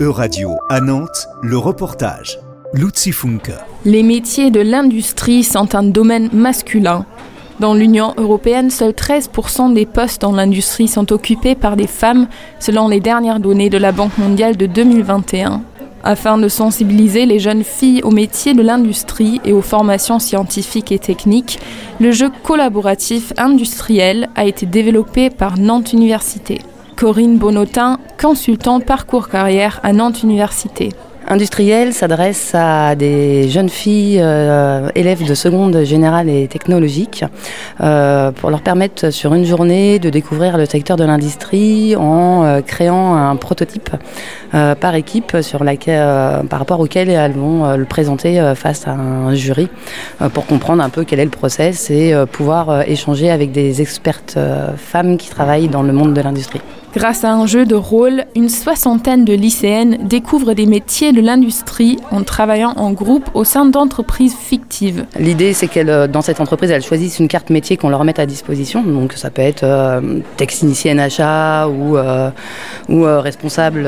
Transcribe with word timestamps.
E-Radio 0.00 0.56
à 0.70 0.80
Nantes, 0.80 1.28
le 1.42 1.58
reportage. 1.58 2.38
Luzi 2.72 3.12
Funke. 3.12 3.52
Les 3.84 4.02
métiers 4.02 4.50
de 4.50 4.60
l'industrie 4.60 5.44
sont 5.44 5.74
un 5.74 5.82
domaine 5.82 6.30
masculin. 6.32 7.04
Dans 7.58 7.74
l'Union 7.74 8.14
européenne, 8.16 8.70
seuls 8.70 8.92
13% 8.92 9.74
des 9.74 9.84
postes 9.84 10.22
dans 10.22 10.32
l'industrie 10.32 10.88
sont 10.88 11.12
occupés 11.12 11.54
par 11.54 11.76
des 11.76 11.86
femmes, 11.86 12.28
selon 12.60 12.88
les 12.88 13.00
dernières 13.00 13.40
données 13.40 13.68
de 13.68 13.76
la 13.76 13.92
Banque 13.92 14.16
mondiale 14.16 14.56
de 14.56 14.64
2021. 14.64 15.60
Afin 16.02 16.38
de 16.38 16.48
sensibiliser 16.48 17.26
les 17.26 17.38
jeunes 17.38 17.62
filles 17.62 18.00
aux 18.02 18.10
métiers 18.10 18.54
de 18.54 18.62
l'industrie 18.62 19.38
et 19.44 19.52
aux 19.52 19.60
formations 19.60 20.18
scientifiques 20.18 20.92
et 20.92 20.98
techniques, 20.98 21.58
le 22.00 22.10
jeu 22.10 22.30
collaboratif 22.42 23.34
industriel 23.36 24.30
a 24.34 24.46
été 24.46 24.64
développé 24.64 25.28
par 25.28 25.58
Nantes 25.58 25.92
Université. 25.92 26.62
Corinne 27.00 27.38
Bonotin, 27.38 27.98
consultant 28.20 28.78
parcours 28.78 29.30
carrière 29.30 29.80
à 29.82 29.94
Nantes 29.94 30.22
Université. 30.22 30.90
Industriel 31.26 31.94
s'adresse 31.94 32.54
à 32.54 32.94
des 32.94 33.48
jeunes 33.48 33.70
filles 33.70 34.18
euh, 34.20 34.90
élèves 34.94 35.26
de 35.26 35.32
seconde 35.32 35.82
générale 35.84 36.28
et 36.28 36.46
technologique 36.46 37.24
euh, 37.80 38.32
pour 38.32 38.50
leur 38.50 38.60
permettre 38.60 39.08
sur 39.08 39.32
une 39.32 39.46
journée 39.46 39.98
de 39.98 40.10
découvrir 40.10 40.58
le 40.58 40.66
secteur 40.66 40.98
de 40.98 41.04
l'industrie 41.04 41.96
en 41.96 42.44
euh, 42.44 42.60
créant 42.60 43.14
un 43.14 43.34
prototype 43.36 43.90
par 44.50 44.94
équipe 44.94 45.38
sur 45.40 45.64
laquelle, 45.64 46.44
par 46.50 46.58
rapport 46.58 46.80
auquel 46.80 47.08
elles 47.08 47.32
vont 47.32 47.76
le 47.76 47.84
présenter 47.84 48.52
face 48.56 48.88
à 48.88 48.90
un 48.90 49.32
jury 49.32 49.68
pour 50.34 50.44
comprendre 50.44 50.82
un 50.82 50.88
peu 50.88 51.04
quel 51.04 51.20
est 51.20 51.24
le 51.24 51.30
process 51.30 51.88
et 51.88 52.12
pouvoir 52.32 52.82
échanger 52.88 53.30
avec 53.30 53.52
des 53.52 53.80
expertes 53.80 54.36
femmes 54.76 55.18
qui 55.18 55.30
travaillent 55.30 55.68
dans 55.68 55.84
le 55.84 55.92
monde 55.92 56.14
de 56.14 56.20
l'industrie. 56.20 56.60
Grâce 56.92 57.22
à 57.22 57.32
un 57.32 57.46
jeu 57.46 57.66
de 57.66 57.76
rôle, 57.76 58.24
une 58.34 58.48
soixantaine 58.48 59.24
de 59.24 59.32
lycéennes 59.32 59.96
découvrent 60.08 60.54
des 60.54 60.66
métiers 60.66 61.12
de 61.12 61.20
l'industrie 61.20 61.98
en 62.10 62.24
travaillant 62.24 62.72
en 62.76 62.90
groupe 62.90 63.30
au 63.34 63.44
sein 63.44 63.64
d'entreprises 63.64 64.34
fictives. 64.34 65.04
L'idée, 65.16 65.52
c'est 65.52 65.68
qu'elles, 65.68 66.08
dans 66.10 66.20
cette 66.20 66.40
entreprise, 66.40 66.72
elles 66.72 66.82
choisissent 66.82 67.20
une 67.20 67.28
carte 67.28 67.50
métier 67.50 67.76
qu'on 67.76 67.90
leur 67.90 68.02
mette 68.02 68.18
à 68.18 68.26
disposition. 68.26 68.82
Donc, 68.82 69.12
ça 69.12 69.30
peut 69.30 69.40
être 69.40 69.62
euh, 69.62 70.18
technicien 70.36 70.98
achat 70.98 71.68
ou, 71.68 71.96
euh, 71.96 72.30
euh, 72.90 73.20
responsable 73.20 73.86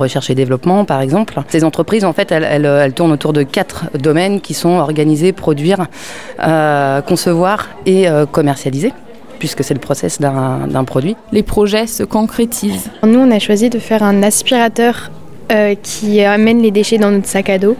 recherche 0.00 0.30
et 0.30 0.34
développement, 0.34 0.86
par 0.86 1.02
exemple. 1.02 1.42
Ces 1.48 1.64
entreprises, 1.64 2.06
en 2.06 2.14
fait, 2.14 2.32
elles, 2.32 2.64
elles, 2.64 2.94
tournent 2.94 3.12
autour 3.12 3.34
de 3.34 3.42
quatre 3.42 3.90
domaines 3.98 4.40
qui 4.40 4.54
sont 4.54 4.78
organisés, 4.78 5.32
produire, 5.32 5.86
concevoir 7.06 7.68
et 7.84 8.06
commercialiser 8.32 8.94
puisque 9.38 9.64
c'est 9.64 9.74
le 9.74 9.80
process 9.80 10.20
d'un 10.20 10.84
produit. 10.84 11.16
Les 11.32 11.42
projets 11.42 11.86
se 11.86 12.02
concrétisent. 12.02 12.90
Nous, 13.02 13.18
on 13.18 13.30
a 13.30 13.38
choisi 13.38 13.70
de 13.70 13.78
faire 13.78 14.02
un 14.02 14.22
aspirateur 14.22 15.10
euh, 15.50 15.74
qui 15.82 16.22
amène 16.22 16.60
les 16.60 16.70
déchets 16.70 16.98
dans 16.98 17.10
notre 17.10 17.26
sac 17.26 17.48
à 17.48 17.58
dos. 17.58 17.76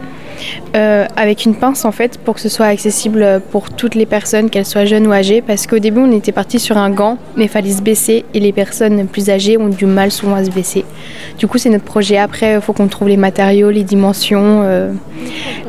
Euh, 0.77 1.07
avec 1.17 1.45
une 1.45 1.55
pince 1.55 1.85
en 1.85 1.93
fait 1.93 2.19
pour 2.19 2.35
que 2.35 2.41
ce 2.41 2.49
soit 2.49 2.67
accessible 2.67 3.41
pour 3.51 3.71
toutes 3.71 3.95
les 3.95 4.07
personnes, 4.07 4.51
qu'elles 4.51 4.67
soient 4.67 4.85
jeunes 4.85 5.07
ou 5.07 5.13
âgées, 5.13 5.43
parce 5.43 5.67
qu'au 5.67 5.79
début 5.79 6.01
on 6.01 6.13
était 6.13 6.33
parti 6.33 6.59
sur 6.59 6.77
un 6.77 6.91
gant, 6.91 7.19
mais 7.37 7.45
il 7.45 7.49
fallait 7.49 7.71
se 7.71 7.83
baisser 7.83 8.25
et 8.35 8.41
les 8.41 8.53
personnes 8.53 9.07
plus 9.07 9.31
âgées 9.31 9.57
ont 9.57 9.69
du 9.69 9.87
mal 9.87 10.11
souvent 10.11 10.35
à 10.37 10.45
se 10.45 10.51
baisser. 10.51 10.85
Du 11.39 11.47
coup 11.47 11.59
c'est 11.59 11.71
notre 11.71 11.85
projet. 11.85 12.19
Après 12.19 12.55
il 12.55 12.61
faut 12.61 12.73
qu'on 12.73 12.89
trouve 12.89 13.09
les 13.09 13.17
matériaux, 13.17 13.71
les 13.71 13.85
dimensions, 13.85 14.61
euh, 14.63 14.93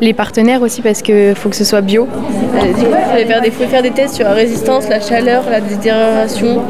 les 0.02 0.14
partenaires 0.14 0.62
aussi 0.62 0.82
parce 0.82 1.02
qu'il 1.02 1.34
faut 1.36 1.50
que 1.50 1.56
ce 1.56 1.64
soit 1.64 1.82
bio. 1.82 2.08
Euh, 2.08 2.68
du 2.68 2.86
coup 2.86 2.96
il 3.18 3.24
faut 3.24 3.28
faire, 3.28 3.42
des, 3.42 3.52
faut 3.52 3.68
faire 3.68 3.82
des 3.82 3.92
tests 3.92 4.16
sur 4.16 4.26
la 4.26 4.34
résistance, 4.34 4.90
la 4.90 5.00
chaleur, 5.00 5.44
la 5.50 5.62
détérioration. 5.62 6.62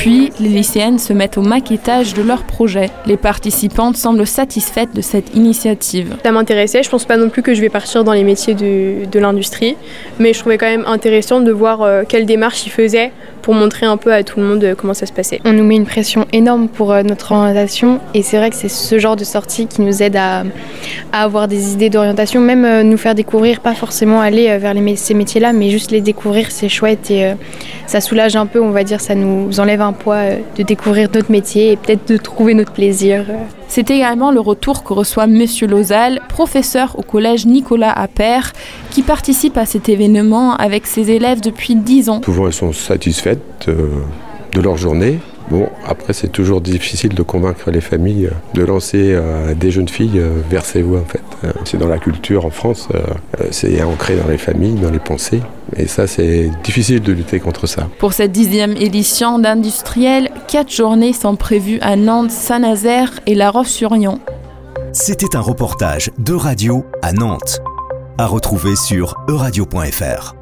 Puis, 0.00 0.32
les 0.40 0.48
lycéennes 0.48 0.98
se 0.98 1.12
mettent 1.12 1.36
au 1.36 1.42
maquettage 1.42 2.14
de 2.14 2.22
leur 2.22 2.44
projet. 2.44 2.88
Les 3.04 3.18
participantes 3.18 3.98
semblent 3.98 4.26
satisfaites 4.26 4.94
de 4.94 5.02
cette 5.02 5.36
initiative. 5.36 6.16
Ça 6.24 6.32
m'intéressait, 6.32 6.82
je 6.82 6.88
pense 6.88 7.04
pas 7.04 7.18
non 7.20 7.28
plus 7.28 7.42
que 7.42 7.54
je 7.54 7.60
vais 7.60 7.68
partir 7.68 8.02
dans 8.04 8.12
les 8.12 8.24
métiers 8.24 8.54
de, 8.54 9.04
de 9.04 9.18
l'industrie, 9.18 9.76
mais 10.18 10.32
je 10.32 10.40
trouvais 10.40 10.58
quand 10.58 10.66
même 10.66 10.84
intéressant 10.86 11.40
de 11.40 11.52
voir 11.52 11.82
euh, 11.82 12.02
quelle 12.08 12.26
démarche 12.26 12.66
ils 12.66 12.70
faisaient 12.70 13.12
pour 13.42 13.54
montrer 13.54 13.86
un 13.86 13.96
peu 13.96 14.12
à 14.12 14.22
tout 14.22 14.40
le 14.40 14.46
monde 14.46 14.64
euh, 14.64 14.74
comment 14.74 14.94
ça 14.94 15.06
se 15.06 15.12
passait. 15.12 15.40
On 15.44 15.52
nous 15.52 15.64
met 15.64 15.76
une 15.76 15.86
pression 15.86 16.26
énorme 16.32 16.68
pour 16.68 16.92
euh, 16.92 17.02
notre 17.02 17.32
orientation 17.32 18.00
et 18.14 18.22
c'est 18.22 18.36
vrai 18.38 18.50
que 18.50 18.56
c'est 18.56 18.68
ce 18.68 18.98
genre 18.98 19.16
de 19.16 19.24
sortie 19.24 19.66
qui 19.66 19.82
nous 19.82 20.02
aide 20.02 20.16
à, 20.16 20.44
à 21.12 21.22
avoir 21.22 21.46
des 21.46 21.72
idées 21.72 21.90
d'orientation, 21.90 22.40
même 22.40 22.88
nous 22.88 22.96
faire 22.96 23.14
découvrir, 23.14 23.60
pas 23.60 23.74
forcément 23.74 24.20
aller 24.20 24.56
vers 24.58 24.74
ces 24.96 25.14
métiers-là, 25.14 25.52
mais 25.52 25.70
juste 25.70 25.90
les 25.90 26.00
découvrir, 26.00 26.50
c'est 26.50 26.68
chouette 26.68 27.10
et 27.10 27.32
ça 27.86 28.00
soulage 28.00 28.36
un 28.36 28.46
peu, 28.46 28.60
on 28.60 28.70
va 28.70 28.84
dire, 28.84 29.00
ça 29.00 29.14
nous 29.14 29.60
enlève 29.60 29.80
un 29.80 29.92
poids 29.92 30.22
de 30.56 30.62
découvrir 30.62 31.08
d'autres 31.08 31.30
métiers 31.30 31.72
et 31.72 31.76
peut-être 31.76 32.08
de 32.08 32.16
trouver 32.16 32.54
notre 32.54 32.72
plaisir. 32.72 33.24
C'est 33.70 33.88
également 33.92 34.32
le 34.32 34.40
retour 34.40 34.82
que 34.82 34.92
reçoit 34.92 35.28
Monsieur 35.28 35.68
Lozal, 35.68 36.20
professeur 36.28 36.98
au 36.98 37.02
collège 37.02 37.46
Nicolas 37.46 37.92
Appert, 37.92 38.52
qui 38.90 39.02
participe 39.02 39.56
à 39.56 39.64
cet 39.64 39.88
événement 39.88 40.56
avec 40.56 40.88
ses 40.88 41.12
élèves 41.12 41.40
depuis 41.40 41.76
10 41.76 42.08
ans. 42.08 42.20
Souvent, 42.24 42.48
elles 42.48 42.52
sont 42.52 42.72
satisfaites 42.72 43.68
euh, 43.68 43.90
de 44.54 44.60
leur 44.60 44.76
journée. 44.76 45.20
Bon, 45.50 45.68
après, 45.84 46.12
c'est 46.12 46.28
toujours 46.28 46.60
difficile 46.60 47.14
de 47.14 47.22
convaincre 47.22 47.70
les 47.72 47.80
familles 47.80 48.30
de 48.54 48.62
lancer 48.64 49.12
euh, 49.12 49.52
des 49.54 49.72
jeunes 49.72 49.88
filles 49.88 50.18
euh, 50.18 50.40
vers 50.48 50.64
ces 50.64 50.82
voies, 50.82 51.00
en 51.00 51.04
fait. 51.04 51.20
Euh, 51.44 51.52
C'est 51.64 51.76
dans 51.78 51.88
la 51.88 51.98
culture 51.98 52.46
en 52.46 52.50
France, 52.50 52.88
euh, 52.94 53.00
c'est 53.50 53.82
ancré 53.82 54.16
dans 54.16 54.28
les 54.28 54.38
familles, 54.38 54.74
dans 54.74 54.90
les 54.90 55.00
pensées. 55.00 55.42
Et 55.76 55.86
ça, 55.86 56.06
c'est 56.06 56.50
difficile 56.62 57.00
de 57.00 57.12
lutter 57.12 57.40
contre 57.40 57.66
ça. 57.66 57.88
Pour 57.98 58.12
cette 58.12 58.32
dixième 58.32 58.76
édition 58.76 59.38
d'Industriel, 59.38 60.30
quatre 60.46 60.70
journées 60.72 61.12
sont 61.12 61.36
prévues 61.36 61.78
à 61.80 61.96
Nantes, 61.96 62.30
Saint-Nazaire 62.30 63.18
et 63.26 63.34
La 63.34 63.50
Roche-sur-Yon. 63.50 64.20
C'était 64.92 65.36
un 65.36 65.40
reportage 65.40 66.10
de 66.18 66.32
radio 66.32 66.84
à 67.02 67.12
Nantes. 67.12 67.60
À 68.18 68.26
retrouver 68.26 68.76
sur 68.76 69.16
euradio.fr. 69.28 70.39